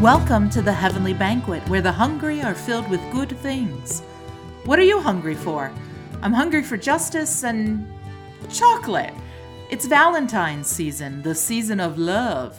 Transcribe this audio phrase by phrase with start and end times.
[0.00, 4.00] Welcome to the Heavenly Banquet, where the hungry are filled with good things.
[4.64, 5.70] What are you hungry for?
[6.22, 7.86] I'm hungry for justice and
[8.48, 9.12] chocolate.
[9.68, 12.58] It's Valentine's season, the season of love.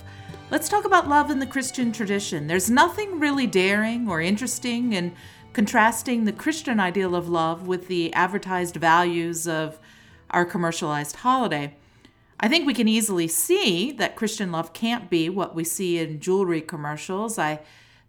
[0.52, 2.46] Let's talk about love in the Christian tradition.
[2.46, 5.16] There's nothing really daring or interesting in
[5.52, 9.80] contrasting the Christian ideal of love with the advertised values of
[10.30, 11.76] our commercialized holiday.
[12.42, 16.20] I think we can easily see that Christian love can't be what we see in
[16.20, 17.38] jewelry commercials.
[17.38, 17.60] I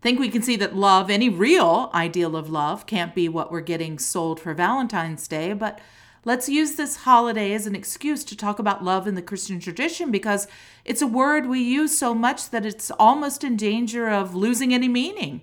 [0.01, 3.61] think we can see that love, any real ideal of love, can't be what we're
[3.61, 5.53] getting sold for Valentine's Day.
[5.53, 5.81] But
[6.25, 10.11] let's use this holiday as an excuse to talk about love in the Christian tradition
[10.11, 10.49] because
[10.87, 14.89] it's a word we use so much that it's almost in danger of losing any
[14.89, 15.43] meaning.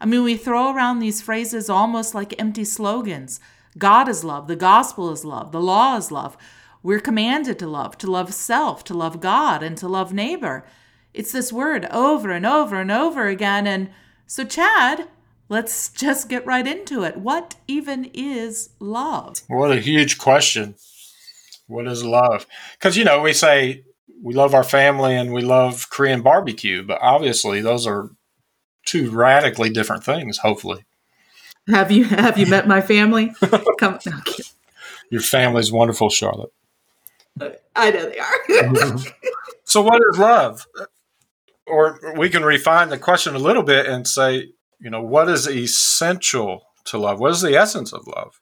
[0.00, 3.38] I mean, we throw around these phrases almost like empty slogans
[3.78, 6.36] God is love, the gospel is love, the law is love.
[6.82, 10.64] We're commanded to love, to love self, to love God, and to love neighbor.
[11.12, 13.66] It's this word over and over and over again.
[13.66, 13.90] And
[14.26, 15.08] so, Chad,
[15.48, 17.16] let's just get right into it.
[17.16, 19.40] What even is love?
[19.48, 20.76] What a huge question.
[21.66, 22.46] What is love?
[22.72, 23.84] Because, you know, we say
[24.22, 28.10] we love our family and we love Korean barbecue, but obviously those are
[28.86, 30.84] two radically different things, hopefully.
[31.68, 33.32] Have you have you met my family?
[33.78, 34.42] Come okay.
[35.10, 36.52] Your family's wonderful, Charlotte.
[37.76, 38.98] I know they are.
[39.64, 40.66] so, what is love?
[41.66, 45.46] Or we can refine the question a little bit and say, you know, what is
[45.46, 47.20] essential to love?
[47.20, 48.40] What is the essence of love?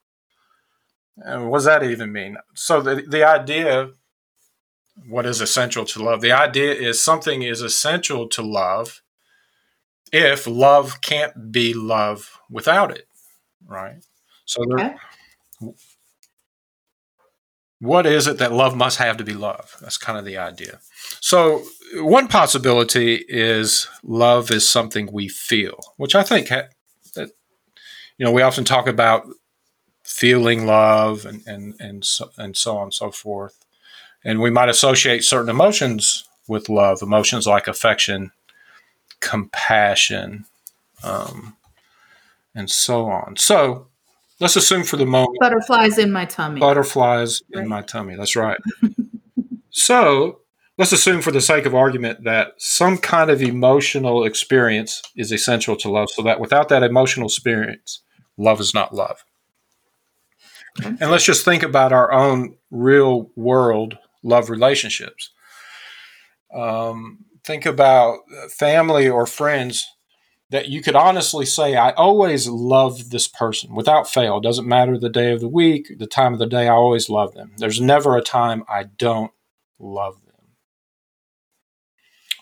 [1.17, 2.37] And what does that even mean?
[2.55, 3.91] So, the, the idea,
[5.09, 6.21] what is essential to love?
[6.21, 9.03] The idea is something is essential to love
[10.11, 13.07] if love can't be love without it,
[13.67, 14.05] right?
[14.47, 14.99] So, there,
[15.63, 15.75] okay
[17.81, 19.77] what is it that love must have to be love?
[19.81, 20.81] That's kind of the idea.
[21.21, 21.63] So,
[21.95, 26.69] one possibility is love is something we feel, which I think ha-
[27.15, 27.31] that
[28.17, 29.27] you know we often talk about
[30.03, 33.65] feeling love and and and so, and so on and so forth,
[34.25, 38.33] and we might associate certain emotions with love, emotions like affection,
[39.21, 40.47] compassion,
[41.05, 41.57] um,
[42.55, 43.37] and so on.
[43.37, 43.87] So,
[44.41, 46.61] Let's assume for the moment butterflies in my tummy.
[46.61, 47.63] Butterflies right.
[47.63, 48.15] in my tummy.
[48.17, 48.59] That's right.
[49.71, 50.41] so
[50.77, 55.77] let's assume for the sake of argument that some kind of emotional experience is essential
[55.77, 58.03] to love, so that without that emotional experience,
[58.37, 59.25] love is not love.
[60.85, 65.31] And let's just think about our own real world love relationships.
[66.55, 68.19] Um, think about
[68.51, 69.87] family or friends
[70.51, 74.39] that you could honestly say, I always loved this person without fail.
[74.39, 77.11] It doesn't matter the day of the week, the time of the day, I always
[77.11, 77.53] love them.
[77.59, 79.33] There's never a time I don't
[79.79, 80.35] love them.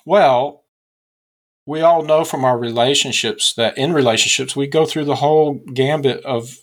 [0.05, 0.63] Well,
[1.67, 6.25] we all know from our relationships that in relationships, we go through the whole gambit
[6.25, 6.57] of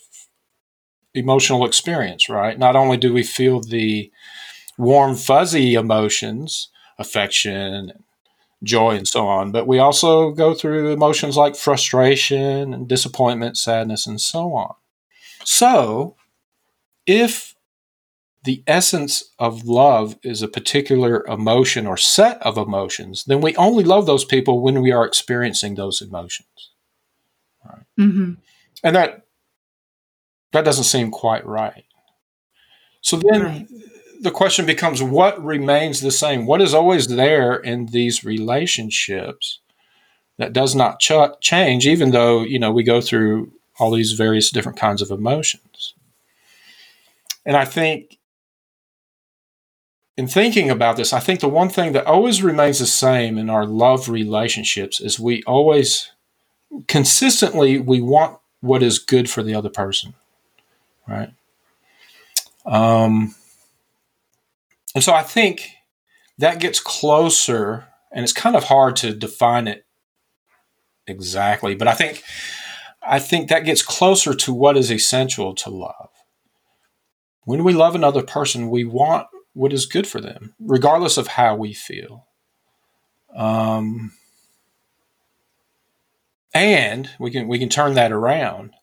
[1.14, 2.58] emotional experience, right?
[2.58, 4.10] Not only do we feel the
[4.78, 7.92] warm, fuzzy emotions, affection,
[8.64, 9.52] joy and so on.
[9.52, 14.76] But we also go through emotions like frustration and disappointment, sadness, and so on.
[15.44, 16.16] So,
[17.06, 17.56] if
[18.44, 23.84] the essence of love is a particular emotion or set of emotions, then we only
[23.84, 26.72] love those people when we are experiencing those emotions.
[27.66, 27.84] Right?
[28.00, 28.34] Mm-hmm.
[28.84, 29.26] And that
[30.52, 31.86] that doesn't seem quite right.
[33.02, 33.68] So then right
[34.22, 36.46] the question becomes what remains the same?
[36.46, 39.60] What is always there in these relationships
[40.38, 44.50] that does not ch- change, even though, you know, we go through all these various
[44.50, 45.94] different kinds of emotions?
[47.46, 48.18] And I think
[50.16, 53.50] in thinking about this, I think the one thing that always remains the same in
[53.50, 56.12] our love relationships is we always
[56.88, 60.14] consistently we want what is good for the other person,
[61.08, 61.34] right?
[62.66, 63.36] Um,
[64.96, 65.70] and so I think
[66.38, 69.86] that gets closer, and it's kind of hard to define it
[71.08, 72.24] exactly, but I think
[73.06, 76.10] I think that gets closer to what is essential to love.
[77.46, 81.56] When we love another person, we want what is good for them, regardless of how
[81.56, 82.28] we feel.
[83.36, 84.14] Um,
[86.54, 88.74] and we can we can turn that around.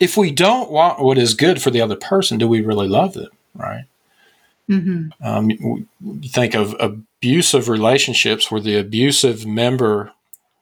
[0.00, 3.14] If we don't want what is good for the other person, do we really love
[3.14, 3.30] them?
[3.54, 3.84] Right?
[4.70, 5.26] Mm-hmm.
[5.26, 5.88] Um,
[6.24, 10.12] think of abusive relationships where the abusive member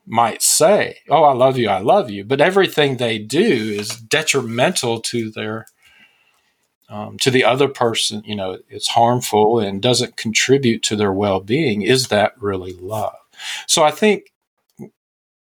[0.07, 5.01] might say, "Oh, I love you, I love you," but everything they do is detrimental
[5.03, 5.67] to their
[6.89, 8.23] um, to the other person.
[8.25, 11.83] You know, it's harmful and doesn't contribute to their well being.
[11.83, 13.15] Is that really love?
[13.67, 14.33] So I think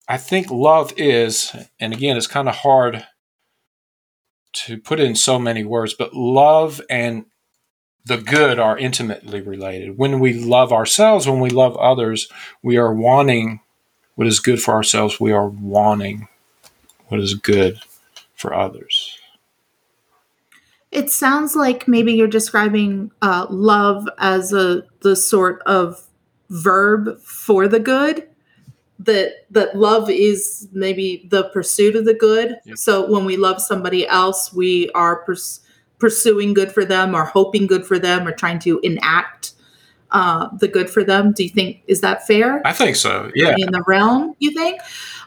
[0.08, 3.06] I think love is, and again, it's kind of hard
[4.52, 7.24] to put in so many words, but love and
[8.06, 9.96] the good are intimately related.
[9.96, 12.28] When we love ourselves, when we love others,
[12.62, 13.60] we are wanting
[14.14, 15.18] what is good for ourselves.
[15.18, 16.28] We are wanting
[17.08, 17.80] what is good
[18.34, 19.18] for others.
[20.90, 26.06] It sounds like maybe you're describing uh, love as a the sort of
[26.50, 28.28] verb for the good.
[29.00, 32.58] That that love is maybe the pursuit of the good.
[32.64, 32.78] Yep.
[32.78, 35.60] So when we love somebody else, we are pers-
[36.04, 39.52] pursuing good for them, or hoping good for them, or trying to enact
[40.10, 41.32] uh, the good for them.
[41.32, 42.60] Do you think is that fair?
[42.66, 43.30] I think so.
[43.34, 43.54] Yeah.
[43.56, 44.80] in the realm you think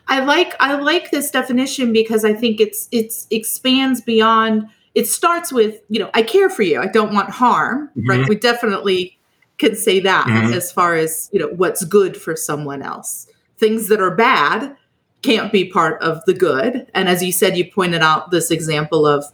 [0.07, 4.65] i like i like this definition because i think it's it's expands beyond
[4.95, 8.29] it starts with you know i care for you i don't want harm right Mhm.
[8.29, 9.17] we definitely
[9.57, 10.53] can say that Mhm.
[10.55, 13.27] as far as you know what's good for someone else
[13.57, 14.77] things that are bad
[15.23, 19.05] can't be part of the good and as you said you pointed out this example
[19.05, 19.25] of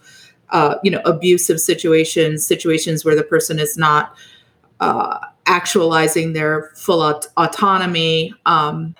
[0.53, 4.15] uh, you know abusive situations situations where the person is not
[4.79, 8.95] uh, actualizing their full aut- autonomy um,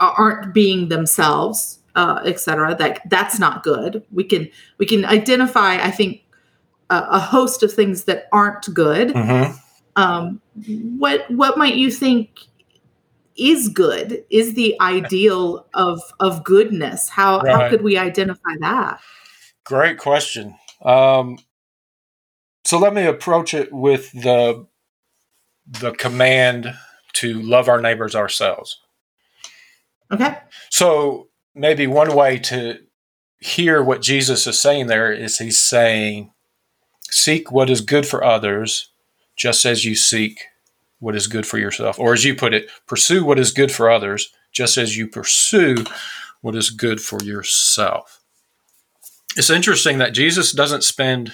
[0.00, 4.02] aren't being themselves uh, etc that that's not good.
[4.10, 4.48] We can
[4.78, 6.22] we can identify i think
[6.88, 9.10] a, a host of things that aren't good.
[9.12, 9.52] Hmm
[9.96, 10.40] um,
[10.98, 12.40] what what might you think
[13.36, 14.24] is good?
[14.30, 17.08] Is the ideal of of goodness?
[17.08, 19.00] How how could we identify that
[19.66, 20.56] Great question.
[20.82, 21.38] Um,
[22.64, 24.66] so let me approach it with the
[25.66, 26.72] the command
[27.14, 28.78] to love our neighbors ourselves.
[30.12, 30.38] okay
[30.70, 32.78] So maybe one way to
[33.40, 36.32] hear what Jesus is saying there is he's saying,
[37.10, 38.90] seek what is good for others,
[39.34, 40.40] just as you seek
[41.00, 41.98] what is good for yourself.
[41.98, 45.84] Or as you put it, pursue what is good for others, just as you pursue
[46.40, 48.15] what is good for yourself.
[49.36, 51.32] It's interesting that Jesus doesn't spend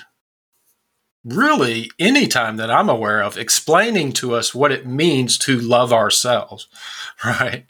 [1.25, 5.93] really any time that I'm aware of explaining to us what it means to love
[5.93, 6.67] ourselves,
[7.25, 7.65] right?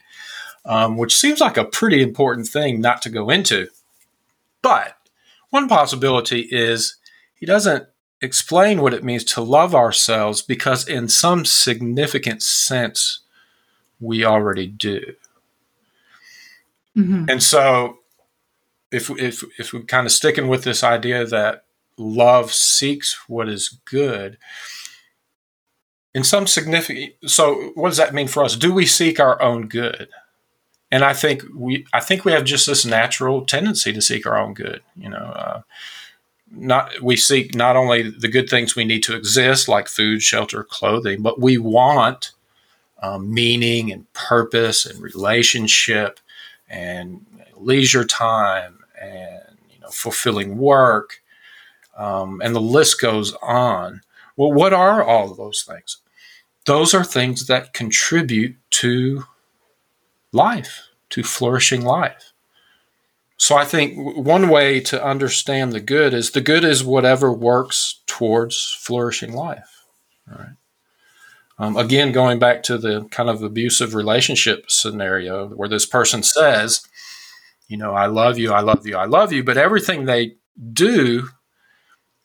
[0.64, 3.68] um, which seems like a pretty important thing not to go into.
[4.62, 4.96] But
[5.50, 6.96] one possibility is
[7.34, 7.86] he doesn't
[8.20, 13.20] explain what it means to love ourselves because, in some significant sense,
[13.98, 15.14] we already do.
[16.96, 17.28] Mhm.
[17.28, 17.98] And so,
[18.92, 21.64] if if if we're kind of sticking with this idea that
[21.96, 24.38] love seeks what is good,
[26.14, 28.56] in some significant, so what does that mean for us?
[28.56, 30.08] Do we seek our own good?
[30.92, 34.36] and I think we I think we have just this natural tendency to seek our
[34.36, 34.82] own good.
[34.94, 35.62] You know, uh,
[36.50, 40.62] not we seek not only the good things we need to exist, like food, shelter,
[40.62, 42.32] clothing, but we want
[43.02, 46.20] um, meaning and purpose and relationship
[46.68, 47.24] and
[47.56, 51.20] leisure time and you know fulfilling work,
[51.96, 54.02] um, and the list goes on.
[54.36, 55.98] Well, what are all of those things?
[56.64, 59.24] Those are things that contribute to
[60.32, 62.32] life, to flourishing life.
[63.36, 68.00] So I think one way to understand the good is the good is whatever works
[68.06, 69.84] towards flourishing life.
[70.28, 70.54] Right.
[71.58, 76.86] Um, again, going back to the kind of abusive relationship scenario where this person says,
[77.72, 80.36] you know, I love you, I love you, I love you, but everything they
[80.74, 81.26] do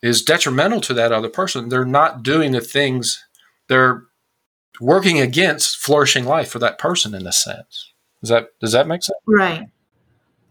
[0.02, 1.70] is detrimental to that other person.
[1.70, 3.26] They're not doing the things,
[3.70, 4.04] they're
[4.82, 7.94] working against flourishing life for that person in a sense.
[8.22, 9.18] Does that does that make sense?
[9.26, 9.70] Right.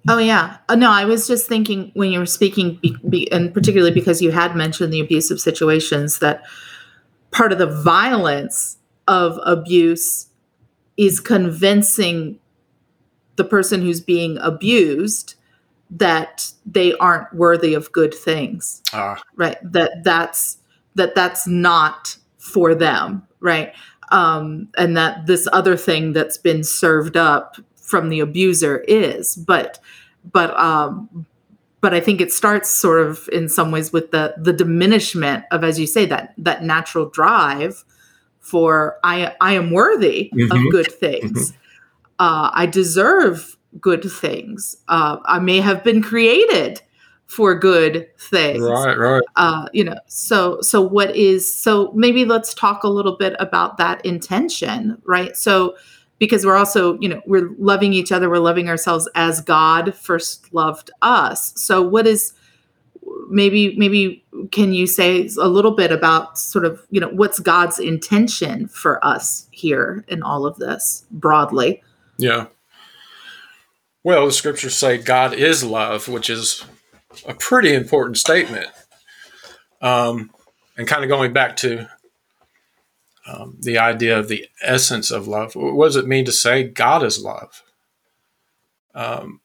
[0.09, 0.57] Oh yeah.
[0.71, 4.23] Uh, no, I was just thinking when you were speaking, be, be, and particularly because
[4.23, 6.43] you had mentioned the abusive situations, that
[7.33, 10.29] part of the violence of abuse
[10.97, 12.39] is convincing
[13.37, 15.35] the person who's being abused
[15.91, 18.83] that they aren't worthy of good things.
[18.93, 19.57] Ah, right?
[19.63, 20.59] That that's
[20.97, 23.75] that that's not for them right?
[24.11, 29.79] Um and that this other thing that's been served up from the abuser is but
[30.33, 31.27] but um
[31.81, 35.63] but i think it starts sort of in some ways with the the diminishment of
[35.63, 37.85] as you say that that natural drive
[38.41, 40.51] for i i am worthy Mhm.
[40.51, 41.53] of good things
[42.19, 44.77] uh i deserve good things.
[44.89, 46.81] Uh i may have been created
[47.27, 48.63] for good things.
[48.63, 49.23] Right, right.
[49.37, 53.77] uh you know so so what is so maybe let's talk a little bit about
[53.79, 55.37] that intention right?
[55.37, 55.77] So
[56.19, 60.53] because we're also you know we're loving each other we're loving ourselves as god first
[60.55, 61.53] loved us.
[61.61, 62.33] So what is
[63.29, 67.79] maybe maybe can you say a little bit about sort of you know what's god's
[67.79, 71.83] intention for us here in all of this broadly
[72.19, 72.47] Yeah.
[74.05, 76.65] Well, the scriptures say God is love, which is
[77.27, 78.69] a pretty important statement.
[79.83, 80.31] Um,
[80.77, 81.89] and kind of going back to
[83.27, 87.03] um, the idea of the essence of love, what does it mean to say God
[87.03, 87.63] is love?
[88.95, 89.41] Um,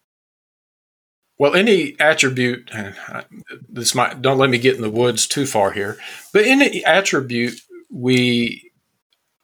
[1.37, 2.95] well, any attribute, and
[3.67, 5.97] this might don't let me get in the woods too far here,
[6.33, 7.59] but any attribute
[7.89, 8.70] we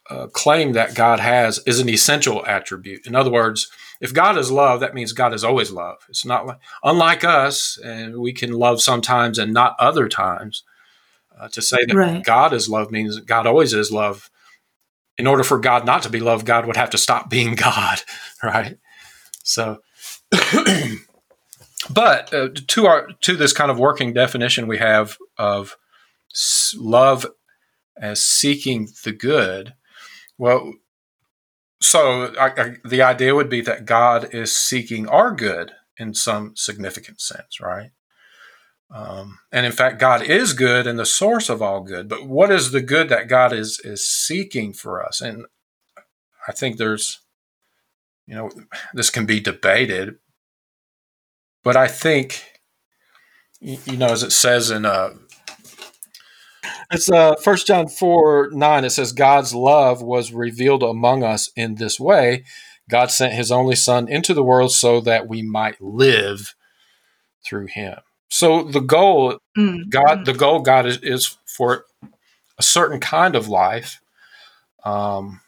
[0.10, 3.06] uh, claim that God has is an essential attribute.
[3.06, 5.98] In other words, if God is love, that means God is always love.
[6.10, 10.64] It's not like, unlike us, and we can love sometimes and not other times.
[11.40, 12.24] Uh, to say that right.
[12.24, 14.32] God is love means God always is love.
[15.18, 18.02] In order for God not to be love, God would have to stop being God,
[18.42, 18.78] right?
[19.44, 19.82] So,
[21.90, 25.78] but uh, to our to this kind of working definition we have of
[26.76, 27.28] love
[28.00, 29.74] as seeking the good.
[30.38, 30.74] Well,
[31.82, 36.56] so I, I, the idea would be that God is seeking our good in some
[36.56, 37.92] significant sense, right?
[38.90, 42.08] Um, and in fact, God is good and the source of all good.
[42.08, 45.22] But what is the good that God is is seeking for us?
[45.22, 45.46] And
[46.48, 47.20] I think there's,
[48.26, 48.50] you know,
[48.94, 50.16] this can be debated,
[51.64, 52.44] but I think,
[53.60, 55.10] you know, as it says in uh,
[56.92, 58.86] it's uh first John 4 9.
[58.86, 62.44] It says, God's love was revealed among us in this way.
[62.90, 66.56] God sent his only son into the world so that we might live
[67.46, 67.98] through him.
[68.30, 69.90] So the goal, mm-hmm.
[69.90, 71.86] God, the goal God is, is for
[72.58, 74.02] a certain kind of life.
[74.84, 75.42] Um,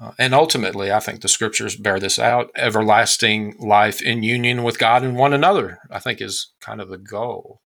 [0.00, 2.50] uh, and ultimately, I think the scriptures bear this out.
[2.56, 6.98] Everlasting life in union with God and one another, I think, is kind of the
[6.98, 7.60] goal.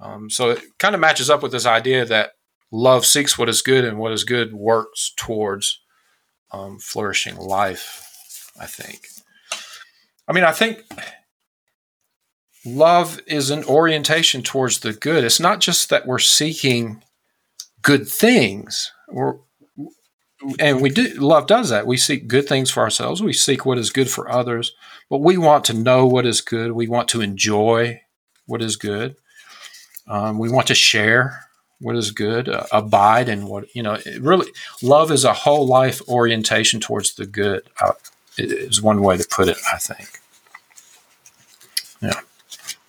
[0.00, 2.32] Um, so it kind of matches up with this idea that
[2.70, 5.80] love seeks what is good and what is good works towards
[6.50, 9.06] um, flourishing life, I think.
[10.26, 10.82] I mean, I think
[12.64, 15.24] love is an orientation towards the good.
[15.24, 17.02] It's not just that we're seeking
[17.82, 18.92] good things.
[19.08, 19.36] We're,
[20.58, 21.86] and we do love does that.
[21.86, 23.22] We seek good things for ourselves.
[23.22, 24.72] We seek what is good for others,
[25.08, 26.72] but we want to know what is good.
[26.72, 28.02] We want to enjoy
[28.46, 29.16] what is good.
[30.06, 31.46] Um, we want to share
[31.80, 33.98] what is good, uh, abide in what you know.
[34.20, 34.50] really,
[34.82, 37.62] love is a whole life orientation towards the good.
[37.80, 37.92] Uh,
[38.36, 39.58] is one way to put it.
[39.72, 40.20] I think.
[42.00, 42.20] Yeah.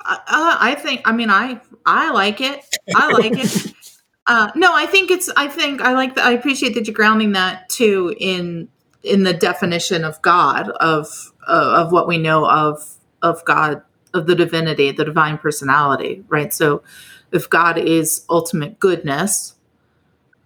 [0.03, 1.01] Uh, I think.
[1.05, 2.63] I mean, I I like it.
[2.95, 3.73] I like it.
[4.27, 5.29] Uh, no, I think it's.
[5.37, 6.25] I think I like that.
[6.25, 8.69] I appreciate that you're grounding that too in
[9.03, 13.83] in the definition of God of uh, of what we know of of God
[14.15, 16.53] of the divinity, the divine personality, right?
[16.53, 16.81] So
[17.31, 19.55] if God is ultimate goodness,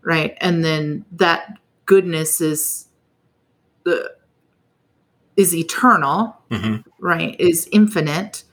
[0.01, 0.38] right?
[0.41, 2.88] And then that goodness is
[3.83, 4.11] the
[5.38, 6.81] is eternal, mm-hmm.
[6.99, 7.39] right?
[7.39, 8.43] Is infinite.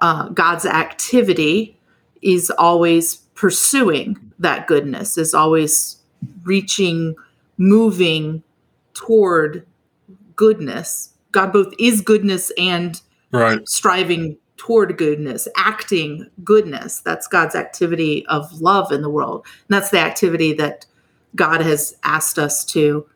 [0.00, 1.76] Uh, God's activity
[2.22, 5.96] is always pursuing that goodness, is always
[6.44, 7.16] reaching,
[7.58, 8.42] moving
[8.94, 9.66] toward
[10.36, 11.10] goodness.
[11.32, 13.00] God both is goodness and
[13.32, 13.66] right.
[13.68, 17.00] striving toward goodness, acting goodness.
[17.00, 19.46] That's God's activity of love in the world.
[19.46, 20.84] And that's the activity that
[21.34, 23.08] God has asked us to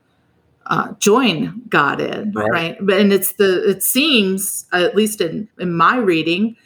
[0.68, 2.50] uh, join God in, right.
[2.50, 2.76] right?
[2.80, 6.56] But and it's the it seems, at least in in my reading,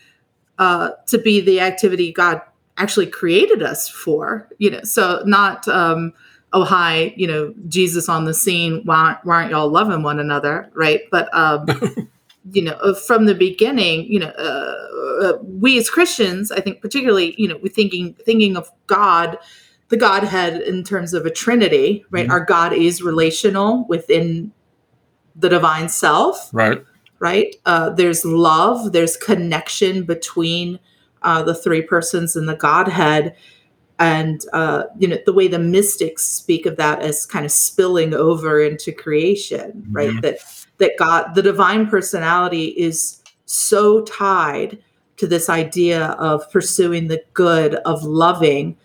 [0.61, 2.41] uh, to be the activity God
[2.77, 4.49] actually created us for.
[4.59, 6.13] You know, so not um,
[6.53, 8.83] oh hi, you know, Jesus on the scene.
[8.85, 11.01] Why, why aren't y'all loving one another, right?
[11.11, 11.67] But um,
[12.53, 16.81] you know, uh, from the beginning, you know, uh, uh, we as Christians, I think,
[16.81, 19.39] particularly, you know, we're thinking thinking of God,
[19.89, 22.25] the Godhead in terms of a Trinity, right?
[22.25, 22.33] Mm-hmm.
[22.33, 24.53] Our God is relational within
[25.35, 26.83] the divine self, right?
[27.21, 27.57] Right.
[27.67, 28.93] Uh, there's love.
[28.93, 30.79] There's connection between
[31.23, 33.35] uh, the three persons in the Godhead,
[33.99, 38.15] and uh, you know the way the mystics speak of that as kind of spilling
[38.15, 40.11] over into creation, right?
[40.11, 40.21] Mm-hmm.
[40.21, 40.39] That
[40.79, 44.79] that God, the divine personality is so tied
[45.17, 48.77] to this idea of pursuing the good, of loving,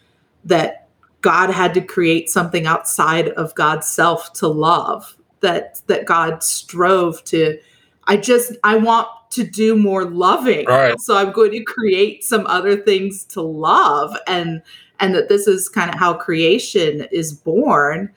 [0.46, 0.88] that
[1.22, 5.16] God had to create something outside of God's self to love.
[5.40, 7.60] That that God strove to.
[8.06, 11.00] I just I want to do more loving, right.
[11.00, 14.62] so I'm going to create some other things to love, and
[15.00, 18.12] and that this is kind of how creation is born.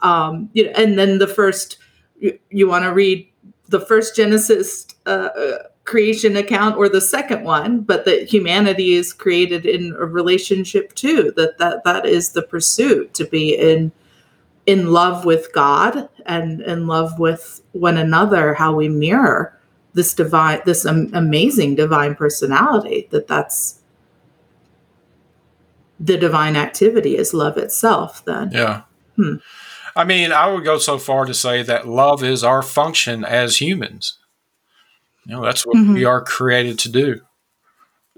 [0.00, 1.78] Um, you know, and then the first
[2.22, 3.28] you, you want to read
[3.68, 9.12] the first Genesis uh, uh, creation account or the second one, but that humanity is
[9.12, 11.32] created in a relationship too.
[11.36, 13.92] That that that is the pursuit to be in
[14.66, 19.58] in love with God and in love with one another, how we mirror
[19.94, 23.08] this divine, this um, amazing divine personality.
[23.10, 23.80] That that's
[25.98, 28.24] the divine activity is love itself.
[28.24, 28.82] Then, Yeah.
[29.16, 29.36] Hmm.
[29.94, 33.58] I mean, I would go so far to say that love is our function as
[33.58, 34.18] humans.
[35.26, 35.94] You know, that's what Mhm.
[35.94, 37.20] we are created to do.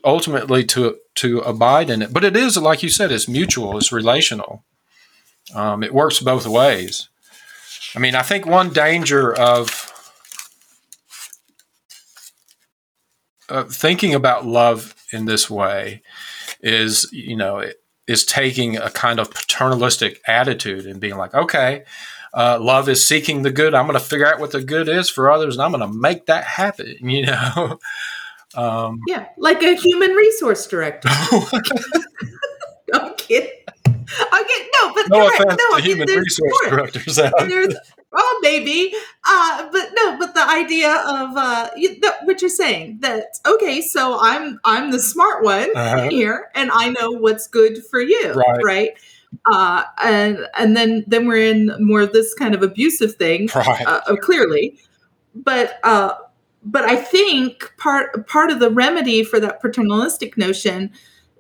[0.05, 3.93] Ultimately, to to abide in it, but it is like you said, it's mutual, it's
[3.93, 4.65] relational.
[5.55, 7.09] Um, it works both ways.
[7.95, 9.93] I mean, I think one danger of
[13.49, 16.03] of thinking about love in this way
[16.61, 21.85] is, you know, it, is taking a kind of paternalistic attitude and being like, okay,
[22.35, 23.75] uh, love is seeking the good.
[23.75, 25.99] I'm going to figure out what the good is for others, and I'm going to
[25.99, 26.97] make that happen.
[27.01, 27.79] You know,
[28.57, 31.09] um, yeah, like a human resource director.
[32.93, 33.51] I'm kidding.
[34.33, 34.71] I'm kidding.
[34.81, 35.41] No, but no you're right.
[35.41, 37.49] offense no, to human resource directors out there.
[37.49, 37.77] there's
[38.13, 38.79] oh maybe
[39.33, 43.81] uh but no but the idea of uh you, that, what you're saying that okay
[43.81, 46.09] so i'm i'm the smart one Uh-huh.
[46.11, 48.25] here and i know what's good for you
[48.73, 48.91] Right.
[49.53, 53.87] uh and and then then we're in more of this kind of abusive thing Right.
[53.87, 54.79] uh, uh, clearly
[55.35, 56.13] but uh
[56.65, 60.91] but i think part part of the remedy for that paternalistic notion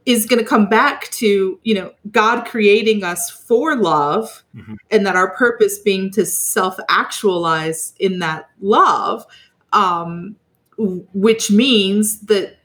[0.06, 4.76] is going to come back to you know god creating us for love Mhm.
[4.90, 9.24] and that our purpose being to self actualize in that love
[9.72, 10.36] um
[10.78, 12.56] which means that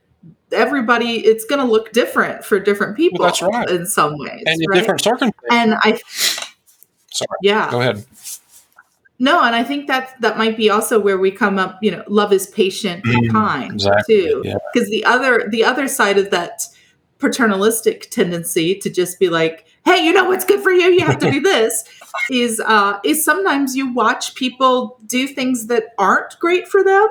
[0.51, 3.69] everybody it's going to look different for different people that's right.
[3.69, 4.79] in some ways and right?
[4.79, 5.50] different circumstances.
[5.51, 6.00] and i
[7.12, 7.38] Sorry.
[7.41, 8.05] yeah Go ahead.
[9.19, 11.77] no, and I think that that might be also where we come up.
[11.81, 14.41] You know, love is patient and Mm, kind exactly, too.
[14.46, 14.58] yeah.
[14.74, 16.62] Because the other the other side of that
[17.20, 20.88] paternalistic tendency to just be like, "Hey, you know what's good for you?
[20.92, 21.84] You have to do this."
[22.32, 27.08] is uh, is sometimes you watch people do things that aren't great for them,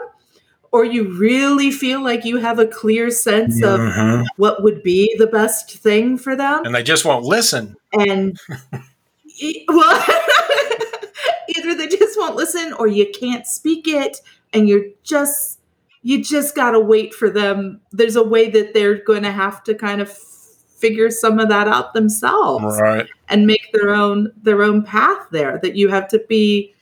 [0.73, 4.25] or you really feel like you have a clear sense of Mhm.
[4.37, 7.77] what would be the best thing for them, And they just won't listen.
[7.93, 8.39] and
[9.69, 10.05] well
[11.57, 14.21] either they just won't listen or you can't speak it
[14.53, 15.58] and you're just
[16.03, 19.63] you just got to wait for them there's a way that they're going to have
[19.65, 23.07] to kind of figure some of that out themselves Right.
[23.29, 26.73] and make their own their own path there that you have to be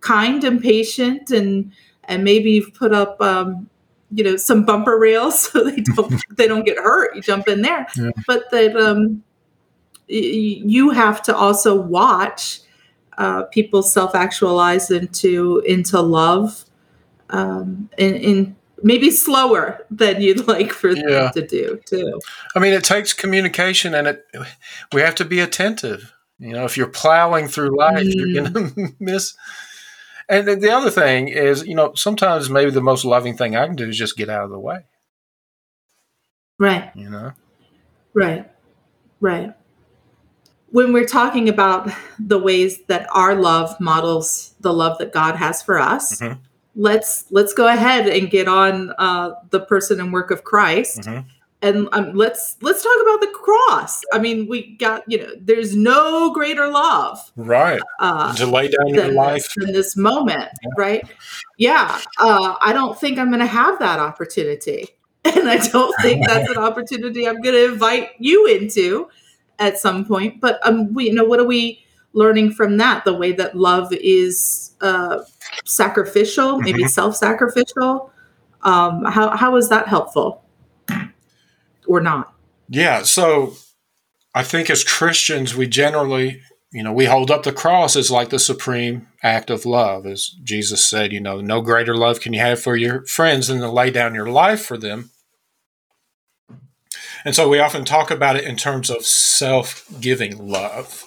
[0.00, 1.72] kind and patient and
[2.04, 3.68] and maybe you've put up um
[4.12, 7.62] you know some bumper rails so they don't they don't get hurt you jump in
[7.62, 8.10] there Yeah.
[8.26, 9.22] but that um
[10.08, 12.60] y- you have to also watch
[13.18, 16.66] uh, people self-actualize into into love
[17.30, 21.02] um in, in maybe slower than you'd like for Yeah.
[21.04, 22.20] them to do too
[22.54, 24.26] I mean, it takes communication, and it
[24.92, 26.12] we have to be attentive.
[26.38, 28.52] You know, if you're plowing through life, you're Mm.
[28.52, 29.34] going to miss.
[30.28, 33.76] And the other thing is, you know, sometimes maybe the most loving thing I can
[33.76, 34.80] do is just get out of the way.
[36.58, 37.32] right You know,
[38.14, 38.50] Right.
[39.20, 39.52] Right.
[40.70, 45.62] When we're talking about the ways that our love models the love that God has
[45.62, 46.38] for us, Mhm.
[46.76, 51.24] Let's let's go ahead and get on uh, the person and work of Christ, Mhm.
[51.62, 54.02] and um, let's let's talk about the cross.
[54.12, 57.80] I mean, we got you know, there's no greater love right?
[57.98, 59.42] uh, to lay down your life.
[59.54, 61.02] this, than this moment, right?
[61.56, 64.88] Yeah, uh, I don't think I'm going to have that opportunity,
[65.24, 69.08] and I don't think that's an opportunity I'm going to invite you into
[69.58, 70.40] at some point.
[70.42, 71.82] But um, we, you know, what are we
[72.16, 73.04] learning from that?
[73.04, 75.18] The way that love is uh,
[75.64, 76.90] sacrificial, maybe Mhm.
[76.90, 78.10] self-sacrificial.
[78.62, 80.42] Um, how how is that helpful,
[81.86, 82.32] or not?
[82.68, 83.02] Yeah.
[83.04, 83.54] So
[84.34, 88.30] I think as Christians, we generally, you know, we hold up the cross as like
[88.30, 90.04] the supreme act of love.
[90.04, 93.60] As Jesus said, you know, no greater love can you have for your friends than
[93.60, 95.10] to lay down your life for them.
[97.24, 101.05] And so we often talk about it in terms of self giving love.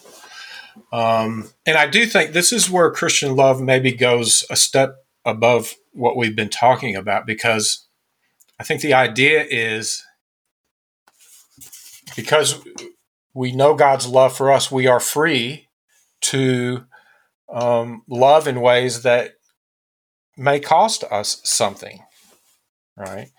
[0.91, 5.75] Um, and I do think this is where Christian love maybe goes a step above
[5.93, 7.87] what we've been talking about because
[8.59, 10.03] I think the idea is
[12.15, 12.61] because
[13.33, 15.67] we know God's love for us, we are free
[16.21, 16.85] to
[17.53, 19.33] um, love in ways that
[20.37, 21.99] may cost us something,
[22.97, 23.29] right?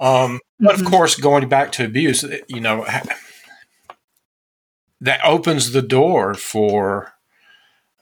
[0.00, 0.90] Um, but of Mhm.
[0.90, 2.86] course, going back to abuse, you know,
[5.00, 7.12] that opens the door for,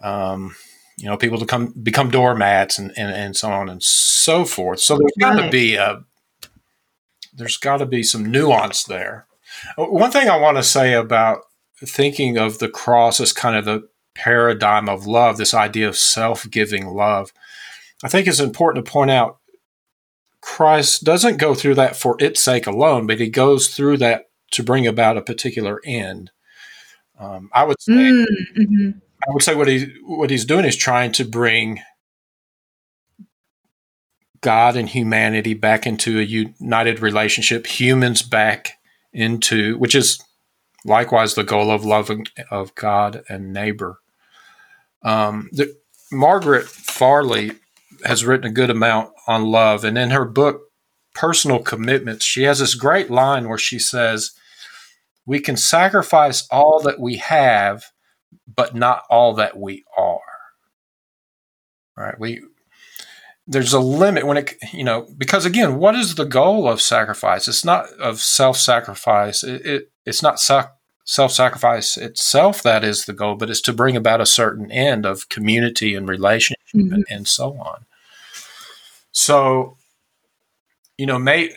[0.01, 0.55] um,
[0.97, 4.81] you know, people to come become doormats and, and, and so on and so forth.
[4.81, 6.05] So there's got to be a
[7.37, 9.27] there's got to be some nuance there.
[9.77, 11.41] One thing I want to say about
[11.85, 16.49] thinking of the cross as kind of the paradigm of love, this idea of self
[16.51, 17.33] giving love,
[18.03, 19.39] I think it's important to point out
[20.41, 24.63] Christ doesn't go through that for its sake alone, but he goes through that to
[24.63, 26.31] bring about a particular end.
[27.19, 28.91] Um, I would say, mm-hmm.
[29.29, 31.81] I would say what he what he's doing is trying to bring
[34.41, 38.73] God and humanity back into a united relationship, humans back
[39.13, 40.23] into, which is
[40.85, 44.01] likewise the goal of loving of God and neighbor.
[45.03, 45.75] Um, the,
[46.13, 47.53] Margaret Farley
[48.05, 50.63] has written a good amount on love, and in her book
[51.15, 54.33] Personal Commitments, she has this great line where she says,
[55.27, 57.85] "We can sacrifice all that we have,
[58.47, 60.21] but not all that we are."
[61.97, 62.19] Right?
[62.19, 62.43] We
[63.47, 67.47] there's a limit when it you know because again what is the goal of sacrifice
[67.47, 73.35] it's not of self-sacrifice it, it it's not sac- self-sacrifice itself that is the goal
[73.35, 76.95] but it's to bring about a certain end of community and relationship mm-hmm.
[76.95, 77.85] and, and, so on
[79.13, 79.77] so
[80.97, 81.55] you know may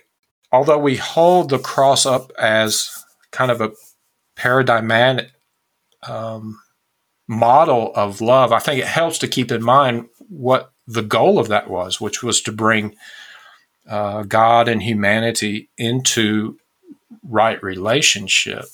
[0.52, 3.06] although we hold the cross up as
[3.38, 3.72] kind of a
[4.36, 5.32] paradigmatic
[6.08, 6.60] um,
[7.28, 11.50] model of love i think it helps to keep in mind what the goal of
[11.50, 12.96] that was, which was to bring
[13.88, 16.58] uh, God and humanity into
[17.24, 18.66] right relationship.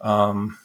[0.00, 0.58] Um,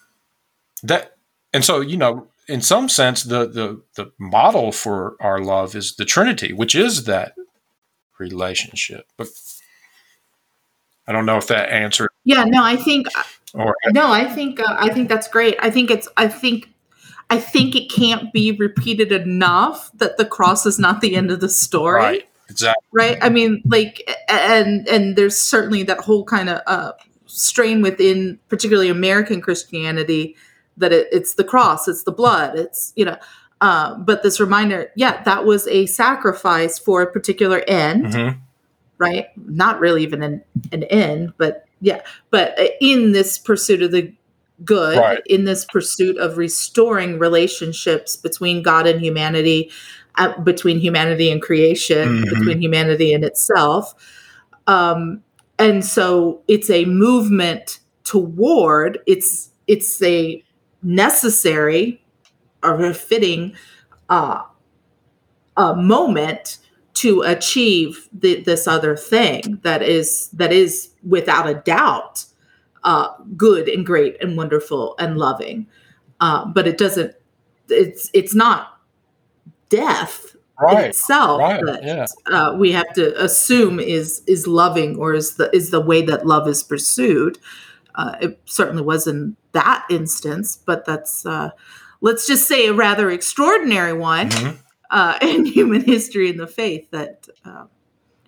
[0.83, 1.15] that
[1.53, 5.95] and so you know, in some sense, the the the model for our love is
[5.95, 7.33] the Trinity, which is that
[8.19, 9.07] relationship.
[9.17, 9.29] But
[11.07, 12.09] I don't know if that answered.
[12.23, 13.07] Yeah, no, I think.
[13.53, 15.55] Or, no, I think uh, I think that's great.
[15.59, 16.69] I think it's I think
[17.29, 21.39] I think it can't be repeated enough that the cross is not the end of
[21.39, 22.01] the story.
[22.01, 22.29] Right.
[22.49, 22.87] Exactly.
[22.93, 23.17] Right.
[23.21, 26.93] I mean, like, and and there's certainly that whole kind of uh,
[27.25, 30.35] strain within, particularly American Christianity,
[30.77, 33.17] that it, it's the cross, it's the blood, it's you know.
[33.59, 38.39] Uh, but this reminder, yeah, that was a sacrifice for a particular end, mm-hmm.
[38.97, 39.27] Right?
[39.37, 42.01] Not really even an, an end, but yeah.
[42.31, 44.13] But in this pursuit of the
[44.63, 45.21] good right.
[45.27, 49.71] in this pursuit of restoring relationships between God and humanity,
[50.15, 52.39] uh, between humanity and creation, mm-hmm.
[52.39, 53.93] between humanity and itself.
[54.65, 55.23] Um,
[55.59, 60.43] and so it's a movement toward it's it's a
[60.81, 62.01] necessary
[62.63, 63.55] or a fitting
[64.09, 64.41] uh,
[65.57, 66.59] a moment
[66.97, 72.25] to achieve the, this other thing that is that is without a doubt
[72.83, 75.67] uh, good and great and wonderful and loving.
[76.19, 77.13] Uh, but it doesn't.
[77.69, 78.79] It's it's not
[79.69, 82.05] death right, itself right, that yeah.
[82.33, 86.25] uh, we have to assume is is loving or is the is the way that
[86.25, 87.37] love is pursued.
[87.93, 91.51] Uh, it certainly was in that instance, but that's uh,
[92.01, 94.57] let's just say a rather extraordinary one mm-hmm.
[94.89, 97.27] Uh, in human history and the faith that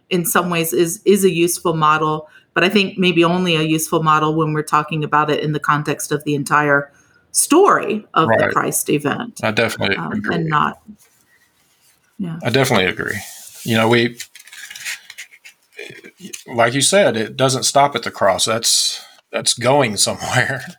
[0.10, 4.04] in some ways is is a useful model but I think maybe only a useful
[4.04, 6.92] model when we're talking about it in the context of the entire
[7.32, 8.40] story of right.
[8.40, 9.40] the Christ event.
[9.44, 10.36] I definitely um, agree.
[10.36, 10.82] And not,
[12.18, 12.38] yeah.
[12.44, 13.18] I definitely agree.
[13.64, 14.18] You know, we,
[16.48, 18.46] like you said, it doesn't stop at the cross.
[18.46, 20.64] That's that's going somewhere.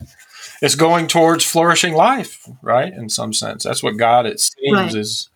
[0.63, 2.93] It's going towards flourishing life, right?
[2.93, 4.93] In some sense, that's what God it seems right.
[4.93, 5.27] is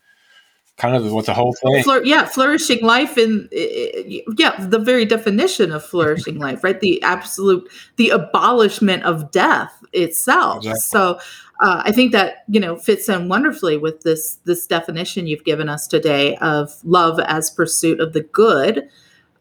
[0.78, 1.84] kind of what the whole thing.
[2.04, 6.80] yeah, flourishing life in yeah, the very definition of flourishing life, right?
[6.80, 10.58] The absolute the abolishment of death itself.
[10.58, 10.80] Exactly.
[10.82, 11.20] So
[11.62, 15.70] uh, I think that you know fits in wonderfully with this this definition you've given
[15.70, 18.90] us today of love as pursuit of the good,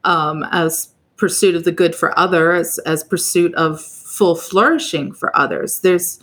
[0.05, 5.81] um, as pursuit of the good for others, as pursuit of full flourishing for others.
[5.81, 6.21] There's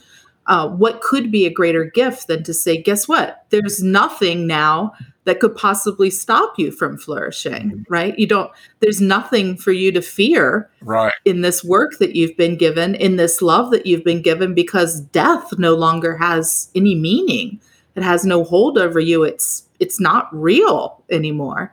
[0.47, 3.45] uh, what could be a greater gift than to say, guess what?
[3.49, 7.93] There's nothing now that could possibly stop you from flourishing, mm-hmm.
[7.93, 8.17] right?
[8.17, 11.13] You don't, there's nothing for you to fear right.
[11.25, 15.01] in this work that you've been given, in this love that you've been given, because
[15.01, 17.61] death no longer has any meaning.
[17.95, 19.23] It has no hold over you.
[19.23, 21.71] It's, it's not real anymore.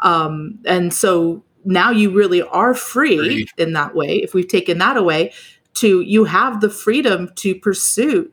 [0.00, 4.16] Um, and so now you really are free, free in that way.
[4.16, 5.32] If we've taken that away,
[5.78, 8.30] to you have the freedom to pursue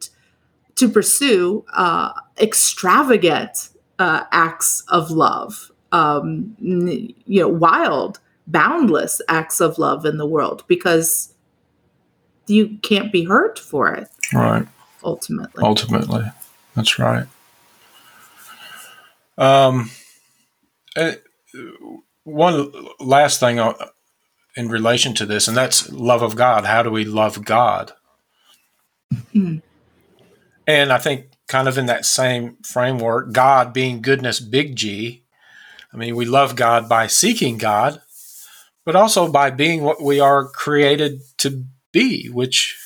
[0.76, 5.72] to pursue uh, extravagant uh, acts of love.
[5.92, 11.34] Um, you know wild boundless acts of love in the world because
[12.48, 14.10] you can't be hurt for it.
[14.34, 14.68] Right.
[15.04, 15.64] Ultimately.
[15.64, 16.26] Ultimately.
[16.76, 17.26] That's right.
[19.38, 19.92] Um
[20.96, 21.16] eh,
[22.24, 23.60] one last thing
[24.56, 26.66] in relation to this, and that's love of God.
[26.66, 27.92] How do we love God?
[29.34, 29.62] Mm.
[30.68, 35.24] And I think kind of in that same framework, God being goodness, big G.
[35.94, 38.02] I mean, we love God by seeking God,
[38.86, 42.78] but also by being what we are created to be, which,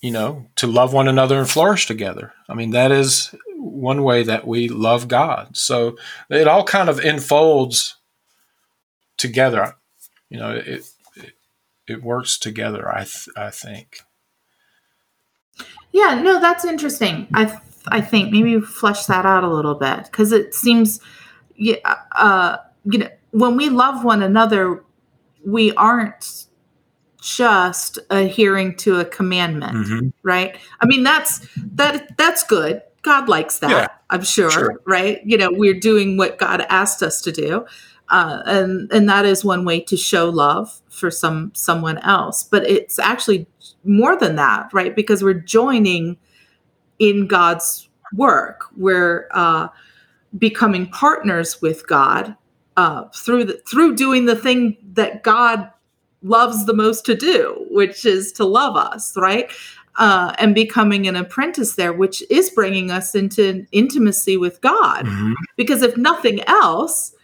[0.00, 2.32] you know, to love one another and flourish together.
[2.48, 5.56] I mean, that is one way that we love God.
[5.56, 5.96] So
[6.30, 7.96] it all kind of enfolds
[9.22, 9.76] together.
[10.28, 10.84] You know, it,
[11.16, 11.32] it,
[11.86, 14.00] it works together, I, th- I think.
[15.92, 17.28] Yeah, no, that's interesting.
[17.32, 17.58] I th-
[17.88, 21.00] I think maybe flesh that out a little bit because it seems,
[21.56, 21.76] yeah,
[22.14, 24.84] uh, you know, when we love one another,
[25.44, 26.46] we aren't
[27.20, 30.08] just adhering to a commandment, mm-hmm.
[30.22, 30.56] right?
[30.80, 32.82] I mean, that's that that's good.
[33.02, 35.20] God likes that, yeah, I'm sure, sure, right?
[35.24, 37.66] You know, we're doing what God asked us to do,
[38.12, 42.42] uh, and and that is one way to show love for some someone else.
[42.42, 43.46] But it's actually
[43.84, 44.94] more than that, right?
[44.94, 46.18] Because we're joining
[46.98, 48.66] in God's work.
[48.76, 49.68] We're uh,
[50.36, 52.36] becoming partners with God
[52.76, 55.70] uh, through the, through doing the thing that God
[56.22, 59.50] loves the most to do, which is to love us, right?
[59.96, 65.06] Uh, and becoming an apprentice there, which is bringing us into intimacy with God.
[65.06, 65.32] Mm-hmm.
[65.56, 67.14] Because if nothing else,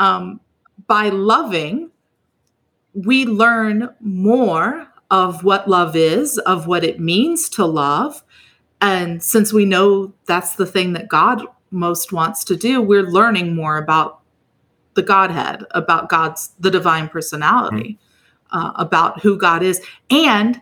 [0.00, 0.40] um,
[0.88, 1.90] by loving,
[2.94, 8.24] we learn more of what love is, of what it means to love.
[8.80, 13.54] And since we know that's the thing that God most wants to do, we're learning
[13.54, 14.20] more about
[14.94, 17.98] the Godhead, about God's, the divine personality,
[18.52, 18.58] mm-hmm.
[18.58, 19.80] uh, about who God is.
[20.08, 20.60] And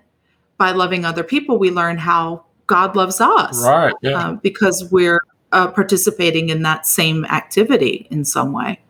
[0.59, 3.65] by loving other people, we learn how God loves us.
[3.65, 3.95] Right.
[4.03, 4.19] Yeah.
[4.19, 5.23] Uh, because we're
[5.53, 8.81] uh, participating in that same activity in some way.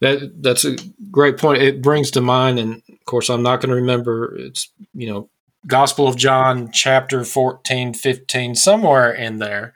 [0.00, 0.76] That that's a
[1.10, 1.62] great point.
[1.62, 4.36] It brings to mind, and of course, I'm not going to remember.
[4.36, 5.28] It's you know,
[5.66, 9.74] Gospel of John, chapter 14, 15, somewhere in there.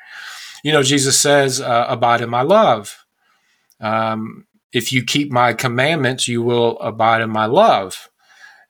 [0.62, 3.04] You know, Jesus says, uh, "Abide in my love."
[3.80, 8.08] Um, if you keep my commandments, you will abide in my love.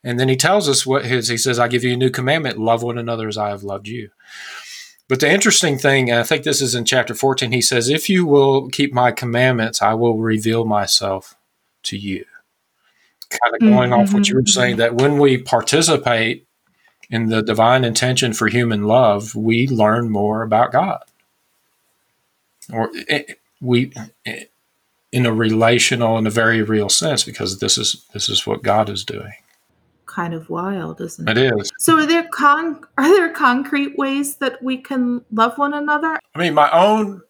[0.03, 1.27] And then he tells us what his.
[1.27, 3.87] He says, "I give you a new commandment: love one another as I have loved
[3.87, 4.09] you."
[5.07, 8.09] But the interesting thing, and I think this is in chapter 14, he says, If
[8.09, 11.35] you will keep my commandments, I will reveal myself
[11.83, 12.25] to you.
[13.29, 14.01] Kind of going mm-hmm.
[14.01, 16.47] off what you were saying, that when we participate
[17.09, 21.03] in the divine intention for human love, we learn more about God.
[22.71, 24.43] Or it, eh, we, it, eh,
[25.11, 28.89] in a relational and a very real sense, because this is this is what God
[28.89, 29.33] is doing.
[30.07, 31.37] Kind of wild, isn't it?
[31.37, 31.71] It is.
[31.77, 36.19] So, are there con are there concrete ways that we can love one another?
[36.33, 37.21] I mean, my own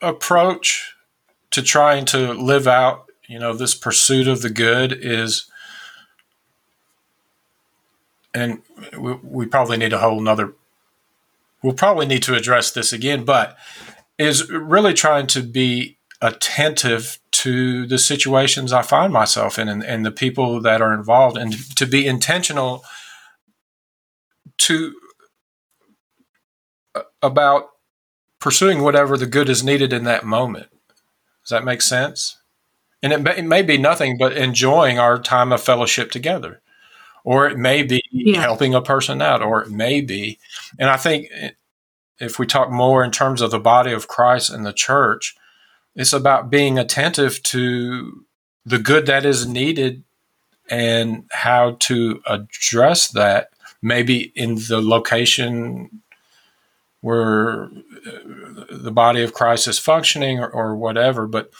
[0.00, 0.94] approach
[1.52, 5.50] to trying to live out you know, this pursuit of the good is,
[8.34, 8.62] and
[8.98, 10.52] we, we probably need a whole nother,
[11.62, 13.56] we'll probably need to address this again, but
[14.18, 20.06] is really trying to be attentive to the situations I find myself in and, and
[20.06, 22.84] the people that are involved and to be intentional
[24.58, 24.94] to
[26.94, 27.70] uh, about
[28.38, 30.68] pursuing whatever the good is needed in that moment.
[31.42, 32.41] Does that make sense?
[33.02, 36.60] And it may, it may be nothing but enjoying our time of fellowship together.
[37.24, 38.40] Or it may be yeah.
[38.40, 40.38] helping a person out, or it may be.
[40.78, 41.28] And I think
[42.18, 45.36] if we talk more in terms of the body of Christ and the church,
[45.94, 48.24] it's about being attentive to
[48.64, 50.04] the good that is needed
[50.70, 53.50] and how to address that,
[53.82, 56.02] maybe in the location
[57.00, 61.26] where uh, the body of Christ is functioning or, or whatever.
[61.26, 61.50] But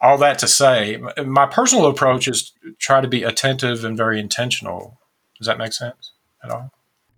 [0.00, 4.98] all that to say, my personal approach is try to be attentive and very intentional.
[5.38, 6.12] Does that make sense
[6.44, 6.70] at all?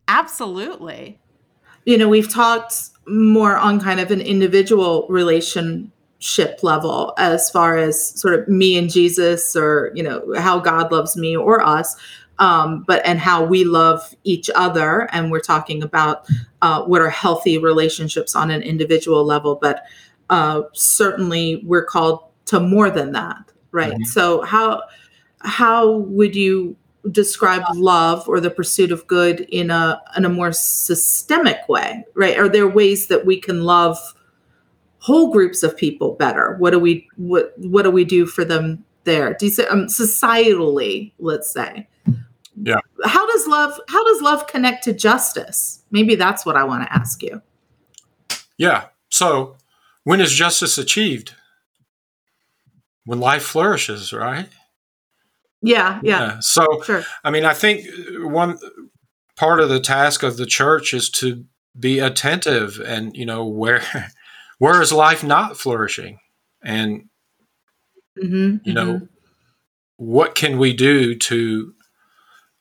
[0.09, 1.21] Absolutely.
[1.85, 8.19] You know, we've talked more on kind of an individual relationship level as far as
[8.21, 11.97] sort of me and Jesus or, you know, how God loves me or us.
[12.39, 16.27] Um, but and how we love each other, and we're talking about
[16.63, 19.57] uh, what are healthy relationships on an individual level.
[19.61, 19.83] But
[20.31, 23.93] uh, certainly, we're called to more than that right?
[23.93, 24.05] Mm-hmm.
[24.05, 24.83] so how
[25.41, 26.77] how would you
[27.11, 32.39] describe love or the pursuit of good in a in a more systemic way right?
[32.39, 33.97] Are there ways that we can love
[34.99, 36.57] whole groups of people better?
[36.59, 39.35] What do we what what do we do for them there?
[39.35, 41.89] Do you say, um, societally let's say.
[42.63, 42.81] Yeah.
[43.05, 45.83] How does love how does love connect to justice?
[45.91, 47.41] Maybe that's what i want to ask you.
[48.59, 48.87] Yeah.
[49.09, 49.57] So
[50.05, 51.35] when is justice achieved
[53.11, 54.49] when life flourishes, right?
[55.63, 56.21] Yeah, yeah.
[56.21, 56.39] yeah.
[56.39, 57.03] So, sure.
[57.25, 57.85] I mean, I think
[58.19, 58.57] one
[59.37, 61.45] part of the task of the church is to
[61.77, 63.83] be attentive and you know where
[64.59, 66.21] where is life not flourishing
[66.63, 67.09] and
[68.23, 69.09] Mm-hmm, you know
[69.97, 71.73] what can we do to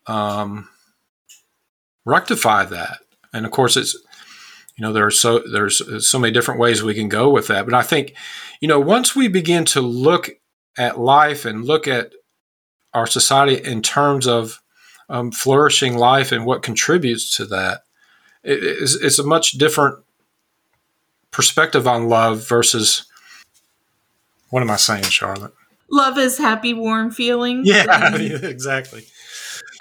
[0.08, 0.70] um,
[2.06, 3.00] rectify that
[3.34, 3.96] and of course it's
[4.78, 7.74] you know there's so there's so many different ways we can go with that but
[7.74, 8.14] i think
[8.62, 10.39] you know once we begin to look
[10.80, 12.14] at life and look at
[12.94, 14.62] our society in terms of
[15.10, 17.82] um, flourishing life and what contributes to that
[18.44, 20.00] it, it's, it's a much different
[21.32, 23.06] perspective on love versus
[24.50, 25.54] what am i saying charlotte?
[25.92, 27.68] Love is happy warm feelings.
[27.68, 29.08] Yeah and, exactly.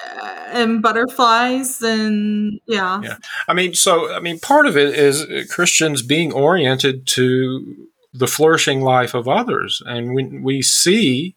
[0.03, 3.01] uh, and butterflies and yeah.
[3.03, 3.17] Yeah.
[3.47, 8.81] I mean so i mean part of it is christians being oriented to the flourishing
[8.81, 9.83] life of others.
[9.87, 11.37] And when we see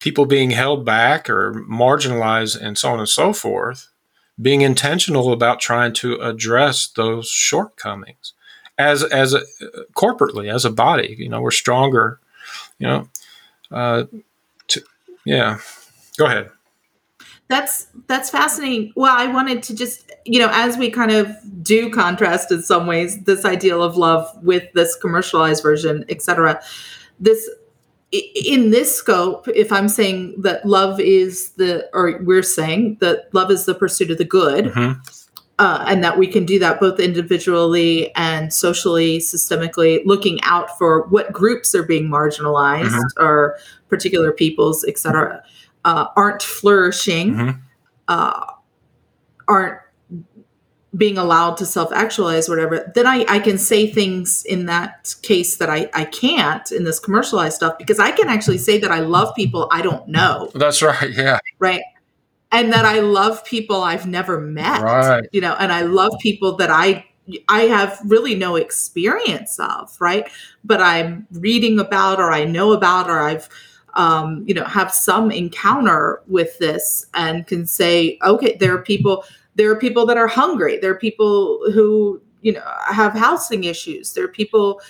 [0.00, 3.88] people being held back or marginalized and so on and so forth
[4.40, 8.32] being intentional about trying to address those shortcomings
[8.78, 9.42] as as a,
[9.96, 11.16] corporately as a body.
[11.18, 12.20] You know we're stronger
[12.78, 13.08] you know
[13.70, 14.04] uh
[14.68, 14.82] to,
[15.24, 15.58] yeah.
[16.16, 16.50] Go ahead
[17.48, 21.90] that's that's fascinating well i wanted to just you know as we kind of do
[21.90, 26.60] contrast in some ways this ideal of love with this commercialized version etc
[27.18, 27.48] this
[28.12, 33.50] in this scope if i'm saying that love is the or we're saying that love
[33.50, 35.00] is the pursuit of the good mm-hmm.
[35.58, 41.06] uh, and that we can do that both individually and socially systemically looking out for
[41.08, 43.22] what groups are being marginalized mm-hmm.
[43.22, 43.58] or
[43.88, 45.42] particular peoples etc
[45.84, 47.60] uh, aren't flourishing, mm-hmm.
[48.08, 48.46] uh,
[49.46, 49.80] aren't
[50.96, 55.56] being allowed to self actualize, whatever, then I, I can say things in that case
[55.58, 59.00] that I, I can't in this commercialized stuff because I can actually say that I
[59.00, 60.50] love people I don't know.
[60.54, 61.12] That's right.
[61.12, 61.38] Yeah.
[61.58, 61.82] Right.
[62.50, 64.80] And that I love people I've never met.
[64.80, 65.28] Right.
[65.32, 67.04] You know, and I love people that I
[67.48, 70.30] I have really no experience of, right?
[70.64, 73.50] But I'm reading about or I know about or I've
[73.98, 79.24] um, you know, have some encounter with this and can say, okay, there are people,
[79.56, 80.78] there are people that are hungry.
[80.78, 84.14] There are people who, you know, have housing issues.
[84.14, 84.80] There are people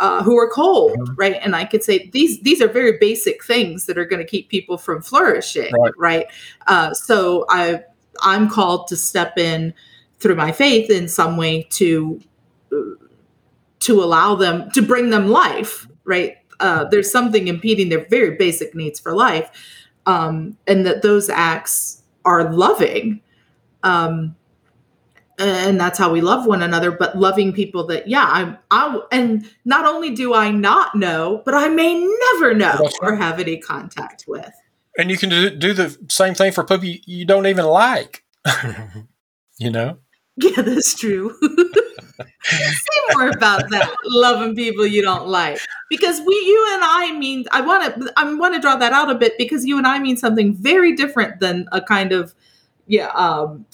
[0.00, 1.14] uh, who are cold, mm-hmm.
[1.14, 1.38] right?
[1.40, 4.48] And I could say these these are very basic things that are going to keep
[4.48, 5.92] people from flourishing, right?
[5.96, 6.26] right?
[6.66, 7.82] Uh, so I
[8.20, 9.72] I'm called to step in
[10.18, 12.20] through my faith in some way to
[13.78, 16.36] to allow them to bring them life, right?
[16.60, 19.50] Uh, there's something impeding their very basic needs for life,
[20.06, 23.20] um, and that those acts are loving.
[23.82, 24.36] Um,
[25.38, 29.50] and that's how we love one another but loving people that yeah i'm i and
[29.64, 31.94] not only do i not know but i may
[32.32, 34.50] never know or have any contact with.
[34.98, 38.24] And you can do, do the same thing for people you don't even like
[39.58, 39.98] you know?
[40.38, 41.34] Yeah that's true
[42.42, 43.94] Say more about that.
[44.04, 48.32] Loving people you don't like, because we, you and I mean, I want to, I
[48.34, 51.40] want to draw that out a bit because you and I mean something very different
[51.40, 52.34] than a kind of,
[52.86, 53.66] yeah, um,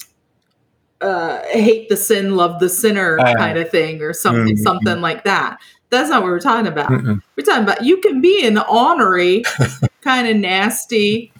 [1.01, 4.63] uh, hate the sin, love the sinner uh, kind of thing, or something, mm-hmm.
[4.63, 5.59] something like that.
[5.89, 6.89] That's not what we're talking about.
[6.89, 7.21] Mm-mm.
[7.35, 9.43] We're talking about you can be an ornery,
[10.01, 11.31] kind of nasty,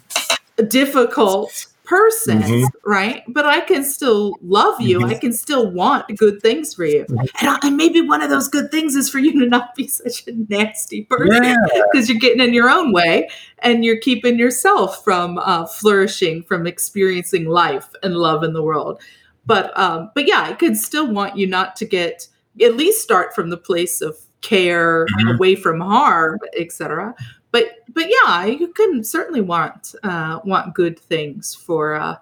[0.67, 2.89] difficult person, mm-hmm.
[2.89, 3.23] right?
[3.27, 4.99] But I can still love you.
[4.99, 5.09] Mm-hmm.
[5.09, 7.05] I can still want good things for you.
[7.05, 7.19] Mm-hmm.
[7.41, 9.87] And, I, and, maybe one of those good things is for you to not be
[9.87, 11.57] such a nasty person
[11.91, 12.13] because yeah.
[12.13, 17.45] you're getting in your own way and you're keeping yourself from uh, flourishing, from experiencing
[17.45, 19.01] life and love in the world.
[19.45, 22.27] But um, but yeah, I could still want you not to get
[22.61, 25.35] at least start from the place of care mm-hmm.
[25.35, 27.13] away from harm, etc
[27.53, 32.17] but but yeah, you can certainly want uh, want good things for uh,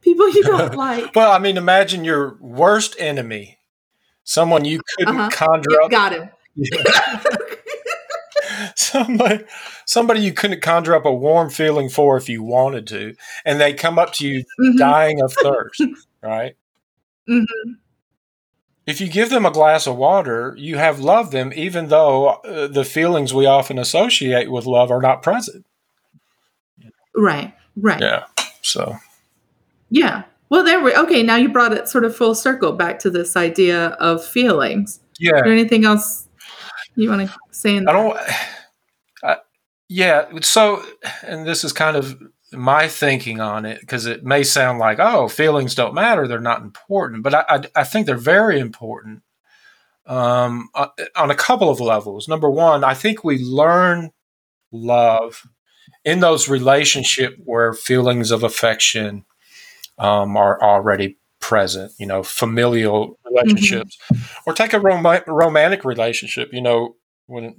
[0.00, 1.14] people you don't like.
[1.14, 3.58] well, I mean, imagine your worst enemy,
[4.24, 5.30] someone you couldn't uh-huh.
[5.30, 5.90] conjure yep, up.
[5.90, 6.30] Got him.
[8.74, 9.44] somebody,
[9.84, 13.14] somebody you couldn't conjure up a warm feeling for if you wanted to,
[13.44, 14.78] and they come up to you mm-hmm.
[14.78, 15.82] dying of thirst,
[16.22, 16.56] right?
[17.28, 17.72] Mm-hmm
[18.86, 22.66] if you give them a glass of water, you have loved them, even though uh,
[22.66, 25.64] the feelings we often associate with love are not present.
[27.14, 27.54] Right.
[27.76, 28.00] Right.
[28.00, 28.24] Yeah.
[28.62, 28.96] So.
[29.90, 30.24] Yeah.
[30.50, 30.94] Well, there we.
[30.94, 31.22] Okay.
[31.22, 35.00] Now you brought it sort of full circle back to this idea of feelings.
[35.18, 35.36] Yeah.
[35.36, 36.28] Is there anything else
[36.96, 37.76] you want to say?
[37.76, 38.18] In I don't.
[39.22, 39.36] I,
[39.88, 40.26] yeah.
[40.40, 40.82] So,
[41.22, 42.20] and this is kind of
[42.52, 46.62] my thinking on it because it may sound like oh feelings don't matter they're not
[46.62, 49.22] important but i, I, I think they're very important
[50.04, 54.10] um, uh, on a couple of levels number one i think we learn
[54.72, 55.46] love
[56.04, 59.24] in those relationships where feelings of affection
[59.98, 64.22] um, are already present, you know, familial relationships, mm-hmm.
[64.46, 66.96] or take a rom- romantic relationship, you know,
[67.26, 67.56] when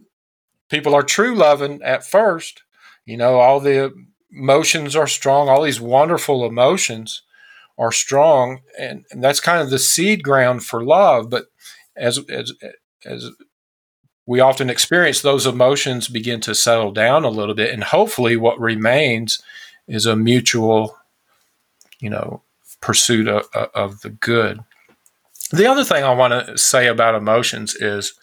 [0.70, 2.64] people are true loving at first,
[3.06, 3.94] you know, all the
[4.34, 7.22] emotions are strong, all these wonderful emotions
[7.78, 11.30] are strong, and, and that's kind of the seed ground for love.
[11.30, 11.46] But
[11.96, 12.54] as as
[13.06, 13.30] as
[14.26, 18.60] we often experience, those emotions begin to settle down a little bit, and hopefully, what
[18.60, 19.42] remains
[19.88, 20.98] is a mutual,
[22.00, 22.42] you know,
[22.80, 24.60] pursuit of, of the good.
[25.52, 28.14] The other thing I want to say about emotions is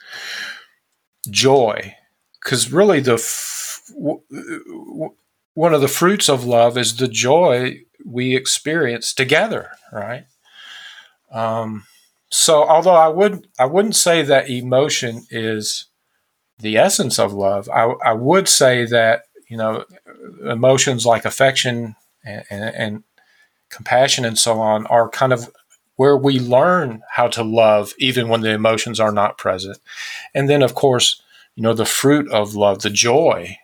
[1.28, 1.94] joy,
[2.40, 5.14] because really the f- w- w-
[5.60, 10.24] one of the fruits of love is the joy we experience together, right?
[11.30, 11.84] Um,
[12.30, 15.84] so, although I would I wouldn't say that emotion is
[16.60, 19.84] the essence of love, I, I would say that you know
[20.48, 21.94] emotions like affection
[22.24, 23.04] and, and, and
[23.68, 25.50] compassion and so on are kind of
[25.96, 29.76] where we learn how to love even when the emotions are not present.
[30.34, 31.20] And then, of course,
[31.54, 33.58] you know, the fruit of love, the joy,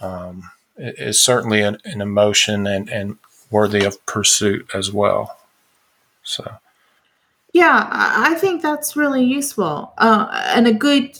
[0.00, 3.16] um, is certainly an, an, emotion and, and
[3.50, 5.36] worthy of pursuit as well.
[6.22, 6.58] So,
[7.52, 11.18] yeah, I think that's really useful uh, and a good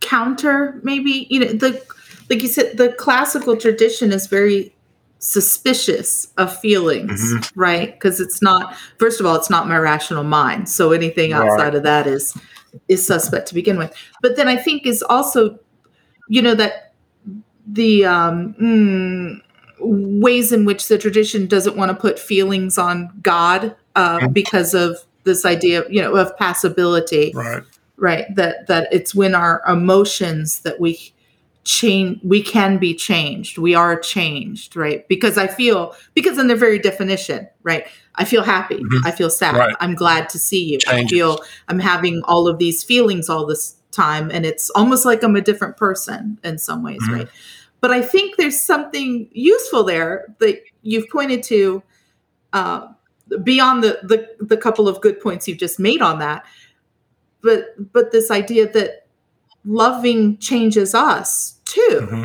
[0.00, 0.80] counter.
[0.82, 1.84] Maybe you know the
[2.28, 4.72] like you said, the classical tradition is very
[5.18, 7.60] suspicious of feelings, mm-hmm.
[7.60, 7.92] right?
[7.92, 8.74] Because it's not.
[8.98, 10.68] First of all, it's not my rational mind.
[10.68, 11.74] So anything outside right.
[11.74, 12.36] of that is
[12.88, 13.94] is suspect to begin with.
[14.22, 15.58] But then I think is also,
[16.28, 16.85] you know, that
[17.66, 19.42] the um, mm,
[19.80, 24.98] ways in which the tradition doesn't want to put feelings on God uh, because of
[25.24, 27.62] this idea, you know, of passibility, right?
[27.98, 28.26] Right.
[28.34, 31.12] That that it's when our emotions that we
[31.66, 36.56] change we can be changed we are changed right because i feel because in their
[36.56, 39.04] very definition right i feel happy mm-hmm.
[39.04, 39.74] i feel sad right.
[39.80, 41.06] i'm glad to see you Changes.
[41.06, 45.22] i feel i'm having all of these feelings all this time and it's almost like
[45.24, 47.14] i'm a different person in some ways mm-hmm.
[47.14, 47.28] right
[47.80, 51.82] but i think there's something useful there that you've pointed to
[52.52, 52.86] uh,
[53.42, 56.44] beyond the, the the couple of good points you've just made on that
[57.42, 59.06] but but this idea that
[59.66, 61.98] loving changes us too.
[62.02, 62.24] Mm-hmm.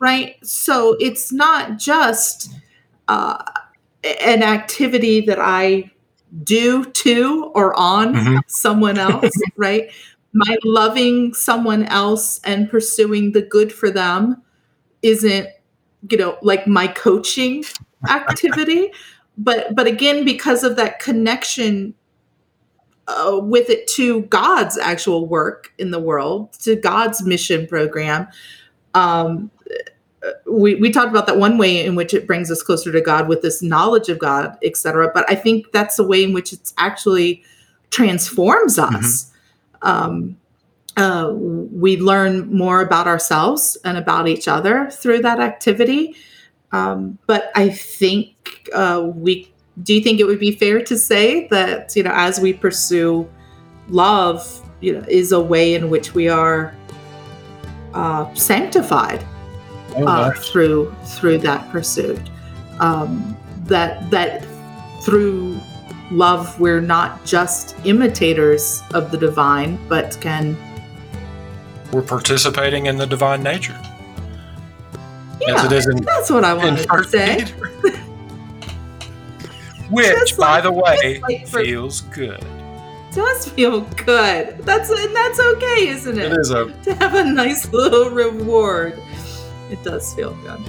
[0.00, 0.36] Right?
[0.46, 2.52] So it's not just
[3.08, 3.42] uh,
[4.04, 5.90] an activity that I
[6.44, 8.36] do to or on mm-hmm.
[8.46, 9.90] someone else, right?
[10.32, 14.42] My loving someone else and pursuing the good for them
[15.02, 15.48] isn't,
[16.08, 17.64] you know, like my coaching
[18.08, 18.92] activity.
[19.36, 21.94] but but again, because of that connection
[23.08, 28.28] uh, with it to God's actual work in the world, to God's mission program.
[28.94, 29.50] Um,
[30.46, 33.26] we, we talked about that one way in which it brings us closer to God
[33.28, 35.10] with this knowledge of God, etc.
[35.12, 37.42] But I think that's the way in which it actually
[37.90, 38.96] transforms mm-hmm.
[38.96, 39.24] us.
[39.24, 39.36] Mm-hmm.
[39.82, 40.36] Um,
[40.96, 46.14] uh, we learn more about ourselves and about each other through that activity.
[46.72, 49.52] Um, but I think uh, we
[49.82, 53.28] do you think it would be fair to say that you know as we pursue
[53.88, 56.74] love you know is a way in which we are
[57.94, 59.24] uh, sanctified
[59.96, 62.20] oh, uh, through through that pursuit
[62.78, 64.44] um, that that
[65.02, 65.58] through
[66.10, 70.56] love we're not just imitators of the divine but can
[71.92, 73.78] we're participating in the divine nature
[75.40, 77.44] yeah, as it is in, that's what i wanted to say
[79.90, 82.44] which, by the way, like for, feels good.
[83.12, 84.58] Does feel good.
[84.58, 86.32] That's and that's okay, isn't it?
[86.32, 86.74] It is okay.
[86.84, 88.98] to have a nice little reward.
[89.70, 90.60] It does feel good.